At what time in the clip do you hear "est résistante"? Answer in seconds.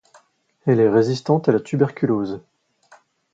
0.79-1.47